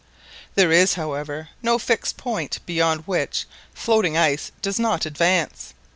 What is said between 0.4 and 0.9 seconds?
There